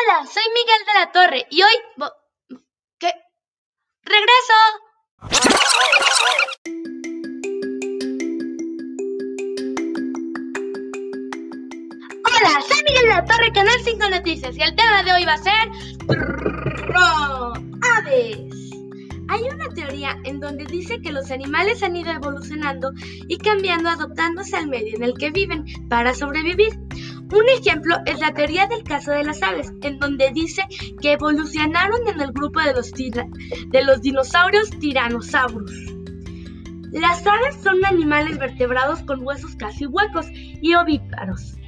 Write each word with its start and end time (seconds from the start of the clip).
Hola, 0.00 0.26
soy 0.26 0.42
Miguel 0.54 0.86
de 0.86 0.92
la 0.94 1.12
Torre 1.12 1.46
y 1.50 1.62
hoy... 1.62 2.60
¿Qué? 3.00 3.10
¡Regreso! 4.02 4.54
Hola, 12.24 12.60
soy 12.68 12.82
Miguel 12.86 13.02
de 13.02 13.08
la 13.08 13.24
Torre, 13.24 13.52
Canal 13.52 13.80
5 13.82 14.10
Noticias 14.10 14.56
y 14.56 14.62
el 14.62 14.76
tema 14.76 15.02
de 15.02 15.12
hoy 15.14 15.24
va 15.24 15.32
a 15.32 15.38
ser... 15.38 15.68
Aves. 17.96 18.54
Hay 19.30 19.42
una 19.42 19.68
teoría 19.74 20.16
en 20.24 20.38
donde 20.38 20.64
dice 20.64 21.00
que 21.00 21.10
los 21.10 21.30
animales 21.32 21.82
han 21.82 21.96
ido 21.96 22.12
evolucionando 22.12 22.92
y 23.26 23.38
cambiando 23.38 23.88
adaptándose 23.88 24.56
al 24.56 24.68
medio 24.68 24.96
en 24.96 25.02
el 25.02 25.14
que 25.14 25.30
viven 25.30 25.64
para 25.88 26.14
sobrevivir. 26.14 26.78
Un 27.30 27.46
ejemplo 27.50 27.96
es 28.06 28.20
la 28.20 28.32
teoría 28.32 28.66
del 28.66 28.82
caso 28.84 29.10
de 29.10 29.22
las 29.22 29.42
aves, 29.42 29.70
en 29.82 29.98
donde 29.98 30.30
dice 30.32 30.62
que 31.02 31.12
evolucionaron 31.12 32.08
en 32.08 32.20
el 32.20 32.32
grupo 32.32 32.60
de 32.60 32.72
los, 32.72 32.90
de 32.92 33.84
los 33.84 34.00
dinosaurios 34.00 34.70
tiranosaurus. 34.70 35.72
Las 36.92 37.26
aves 37.26 37.56
son 37.62 37.84
animales 37.84 38.38
vertebrados 38.38 39.02
con 39.02 39.26
huesos 39.26 39.56
casi 39.56 39.84
huecos 39.84 40.26
y 40.32 40.74
ovíparos, 40.74 41.58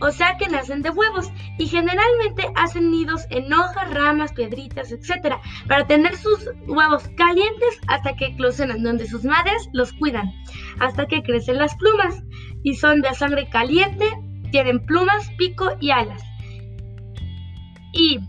o 0.00 0.10
sea 0.10 0.36
que 0.36 0.48
nacen 0.48 0.82
de 0.82 0.90
huevos 0.90 1.30
y 1.58 1.68
generalmente 1.68 2.50
hacen 2.56 2.90
nidos 2.90 3.22
en 3.30 3.52
hojas, 3.52 3.94
ramas, 3.94 4.32
piedritas, 4.32 4.90
etc. 4.90 5.36
para 5.68 5.86
tener 5.86 6.16
sus 6.16 6.50
huevos 6.66 7.08
calientes 7.16 7.78
hasta 7.86 8.16
que 8.16 8.26
eclosionan, 8.26 8.82
donde 8.82 9.06
sus 9.06 9.22
madres 9.22 9.68
los 9.72 9.92
cuidan, 9.92 10.32
hasta 10.80 11.06
que 11.06 11.22
crecen 11.22 11.58
las 11.58 11.76
plumas 11.76 12.20
y 12.64 12.74
son 12.74 13.00
de 13.00 13.14
sangre 13.14 13.48
caliente 13.48 14.06
tienen 14.52 14.84
plumas, 14.86 15.28
pico 15.36 15.72
y 15.80 15.90
alas. 15.90 16.22
Y 17.92 18.20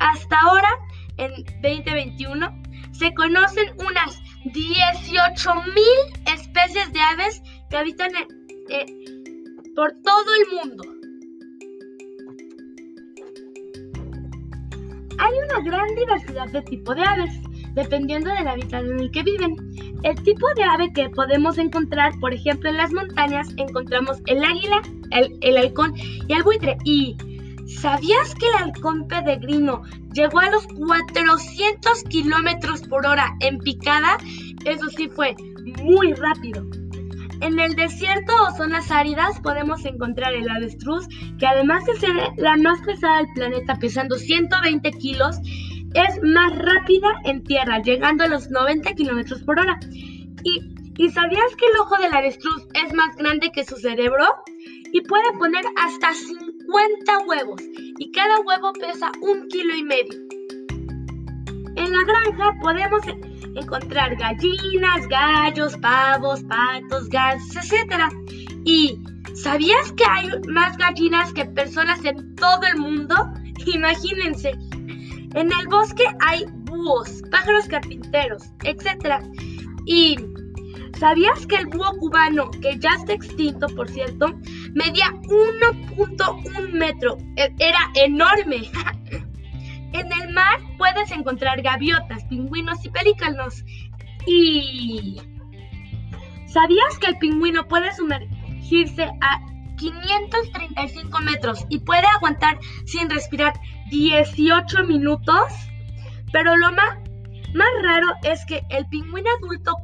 hasta 0.00 0.38
ahora, 0.40 0.68
en 1.16 1.32
2021, 1.62 2.62
se 2.92 3.14
conocen 3.14 3.70
unas 3.78 4.20
18.000 4.44 6.34
especies 6.34 6.92
de 6.92 7.00
aves 7.00 7.42
que 7.70 7.76
habitan 7.76 8.10
eh, 8.68 8.86
por 9.74 9.92
todo 10.02 10.26
el 10.40 10.56
mundo. 10.56 10.84
Hay 15.18 15.32
una 15.38 15.70
gran 15.70 15.94
diversidad 15.94 16.48
de 16.48 16.62
tipos 16.62 16.96
de 16.96 17.02
aves, 17.02 17.40
dependiendo 17.74 18.30
del 18.30 18.48
hábitat 18.48 18.84
en 18.84 19.00
el 19.00 19.10
que 19.10 19.22
viven. 19.22 19.54
El 20.02 20.22
tipo 20.22 20.46
de 20.56 20.62
ave 20.64 20.92
que 20.94 21.10
podemos 21.10 21.58
encontrar, 21.58 22.12
por 22.20 22.32
ejemplo, 22.32 22.70
en 22.70 22.78
las 22.78 22.92
montañas, 22.92 23.48
encontramos 23.58 24.18
el 24.26 24.42
águila, 24.42 24.80
el, 25.10 25.56
halcón 25.56 25.94
y 25.96 26.32
el 26.32 26.42
buitre. 26.42 26.76
¿Y 26.84 27.16
sabías 27.66 28.34
que 28.34 28.46
el 28.46 28.64
halcón 28.64 29.06
peregrino 29.08 29.82
llegó 30.12 30.40
a 30.40 30.50
los 30.50 30.66
400 30.66 32.04
kilómetros 32.04 32.82
por 32.82 33.06
hora 33.06 33.34
en 33.40 33.58
picada? 33.58 34.18
Eso 34.64 34.88
sí 34.96 35.08
fue 35.08 35.34
muy 35.82 36.12
rápido. 36.14 36.64
En 37.40 37.58
el 37.58 37.74
desierto 37.74 38.32
o 38.46 38.54
zonas 38.54 38.90
áridas 38.90 39.40
podemos 39.40 39.84
encontrar 39.86 40.34
el 40.34 40.48
avestruz, 40.48 41.08
que 41.38 41.46
además 41.46 41.86
de 41.86 41.96
ser 41.96 42.14
la 42.36 42.56
más 42.58 42.80
pesada 42.82 43.18
del 43.18 43.32
planeta, 43.34 43.78
pesando 43.78 44.16
120 44.16 44.90
kilos, 44.92 45.38
es 45.94 46.20
más 46.22 46.56
rápida 46.56 47.08
en 47.24 47.42
tierra, 47.42 47.80
llegando 47.82 48.24
a 48.24 48.28
los 48.28 48.50
90 48.50 48.92
kilómetros 48.92 49.42
por 49.42 49.58
hora. 49.58 49.80
¿Y, 50.44 50.79
¿Y 51.00 51.08
sabías 51.08 51.56
que 51.56 51.64
el 51.64 51.78
ojo 51.78 51.96
del 51.96 52.14
avestruz 52.14 52.66
es 52.74 52.92
más 52.92 53.16
grande 53.16 53.50
que 53.52 53.64
su 53.64 53.76
cerebro? 53.76 54.26
y 54.92 55.00
puede 55.02 55.32
poner 55.38 55.64
hasta 55.76 56.12
50 56.12 57.18
huevos 57.26 57.62
y 57.98 58.10
cada 58.12 58.40
huevo 58.40 58.72
pesa 58.72 59.12
un 59.20 59.48
kilo 59.48 59.74
y 59.76 59.84
medio. 59.84 60.18
En 61.76 61.92
la 61.92 62.04
granja 62.04 62.58
podemos 62.60 63.02
encontrar 63.56 64.16
gallinas, 64.16 65.06
gallos, 65.08 65.76
pavos, 65.78 66.42
patos, 66.44 67.08
gansos, 67.08 67.72
etc. 67.72 68.12
¿Y 68.64 68.98
sabías 69.34 69.92
que 69.92 70.04
hay 70.04 70.28
más 70.48 70.76
gallinas 70.76 71.32
que 71.32 71.44
personas 71.44 72.04
en 72.04 72.34
todo 72.34 72.62
el 72.72 72.78
mundo? 72.78 73.14
Imagínense. 73.66 74.50
En 75.34 75.52
el 75.52 75.68
bosque 75.68 76.04
hay 76.20 76.44
búhos, 76.64 77.22
pájaros 77.30 77.68
carpinteros, 77.68 78.42
etc. 78.64 79.22
Y 79.86 80.16
¿Sabías 81.00 81.46
que 81.46 81.56
el 81.56 81.66
búho 81.68 81.96
cubano, 81.98 82.50
que 82.50 82.78
ya 82.78 82.90
está 82.90 83.14
extinto 83.14 83.66
por 83.68 83.88
cierto, 83.88 84.34
medía 84.74 85.10
1.1 85.22 86.72
metro? 86.72 87.16
E, 87.36 87.50
era 87.58 87.78
enorme. 87.94 88.70
en 89.94 90.12
el 90.12 90.34
mar 90.34 90.60
puedes 90.76 91.10
encontrar 91.10 91.62
gaviotas, 91.62 92.22
pingüinos 92.24 92.84
y 92.84 92.90
pelícanos. 92.90 93.64
Y... 94.26 95.22
¿Sabías 96.44 96.98
que 96.98 97.06
el 97.06 97.16
pingüino 97.16 97.66
puede 97.66 97.94
sumergirse 97.94 99.04
a 99.22 99.40
535 99.78 101.18
metros 101.20 101.64
y 101.70 101.78
puede 101.78 102.06
aguantar 102.14 102.58
sin 102.84 103.08
respirar 103.08 103.54
18 103.88 104.84
minutos? 104.84 105.50
Pero 106.30 106.58
lo 106.58 106.72
más, 106.72 106.98
más 107.54 107.68
raro 107.82 108.08
es 108.22 108.44
que 108.44 108.60
el 108.68 108.86
pingüino 108.88 109.30
adulto 109.38 109.74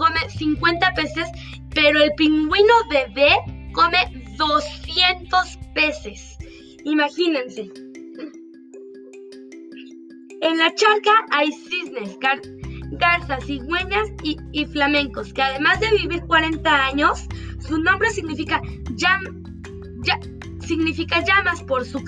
come 0.00 0.18
50 0.30 0.94
peces, 0.94 1.28
pero 1.74 2.02
el 2.02 2.10
pingüino 2.16 2.72
bebé 2.88 3.36
come 3.74 3.98
200 4.38 5.58
peces. 5.74 6.38
Imagínense. 6.84 7.70
En 10.40 10.56
la 10.56 10.74
charca 10.74 11.12
hay 11.32 11.52
cisnes, 11.52 12.18
garzas, 12.92 13.44
cigüeñas 13.44 14.08
y, 14.22 14.64
flamencos, 14.64 15.34
que 15.34 15.42
además 15.42 15.78
de 15.80 15.90
vivir 15.98 16.22
40 16.22 16.86
años, 16.86 17.26
su 17.58 17.78
nombre 17.78 18.08
significa, 18.08 18.62
significa 20.60 21.22
llamas 21.22 21.62
por 21.64 21.84
su 21.84 22.02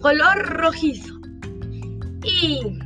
color 0.00 0.38
rojizo. 0.46 1.20
Y 2.24 2.78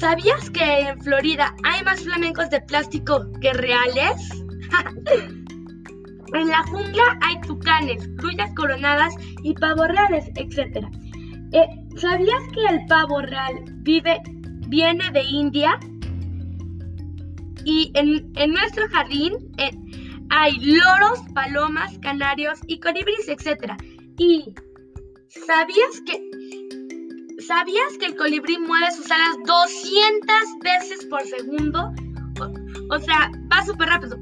¿Sabías 0.00 0.48
que 0.48 0.80
en 0.80 0.98
Florida 1.02 1.54
hay 1.62 1.84
más 1.84 2.02
flamencos 2.02 2.48
de 2.48 2.62
plástico 2.62 3.30
que 3.42 3.52
reales? 3.52 4.30
en 6.32 6.48
la 6.48 6.62
jungla 6.62 7.18
hay 7.20 7.38
tucanes, 7.42 8.08
grullas 8.16 8.50
coronadas 8.54 9.12
y 9.42 9.52
pavos 9.52 9.88
reales, 9.88 10.24
etc. 10.36 10.86
Eh, 11.52 11.66
¿Sabías 11.96 12.42
que 12.54 12.74
el 12.74 12.86
pavo 12.86 13.20
real 13.20 13.62
vive, 13.82 14.22
viene 14.68 15.10
de 15.10 15.22
India? 15.22 15.78
Y 17.66 17.92
en, 17.94 18.32
nuestro 18.52 18.88
jardín 18.88 19.34
eh, 19.58 19.70
hay 20.30 20.58
loros, 20.60 21.20
palomas, 21.34 21.98
canarios 21.98 22.58
y 22.68 22.80
colibríes, 22.80 23.28
etc. 23.28 23.74
¿Y 24.16 24.54
sabías 25.28 26.00
que 26.06 26.29
¿Sabías 27.50 27.98
que 27.98 28.06
el 28.06 28.14
colibrí 28.14 28.58
mueve 28.58 28.92
sus 28.92 29.10
alas 29.10 29.36
200 29.44 30.36
veces 30.62 31.04
por 31.06 31.20
segundo? 31.22 31.92
O, 32.90 32.98
sea, 33.00 33.28
va 33.52 33.66
súper 33.66 33.88
rápido. 33.88 34.16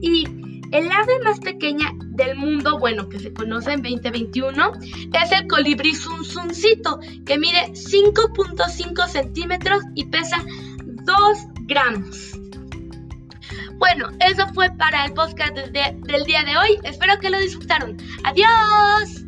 Y 0.00 0.26
el 0.70 0.92
ave 0.92 1.18
más 1.24 1.40
pequeña 1.40 1.90
del 2.10 2.36
mundo, 2.36 2.78
bueno, 2.78 3.08
que 3.08 3.18
se 3.18 3.32
conoce 3.32 3.72
en 3.72 3.82
2021, 3.82 4.74
es 5.12 5.32
el 5.32 5.48
colibrí 5.48 5.92
zunzuncito, 5.92 7.00
que 7.26 7.36
mide 7.36 7.72
5.5 7.72 9.08
centímetros 9.08 9.82
y 9.96 10.04
pesa 10.04 10.44
2 10.84 11.38
gramos. 11.62 12.38
Bueno, 13.78 14.08
eso 14.24 14.46
fue 14.54 14.70
para 14.78 15.06
el 15.06 15.14
podcast 15.14 15.52
del 15.56 16.24
día 16.26 16.44
de 16.44 16.56
hoy. 16.56 16.78
Espero 16.84 17.18
que 17.18 17.28
lo 17.28 17.40
disfrutaron. 17.40 17.96
Adiós. 18.22 19.19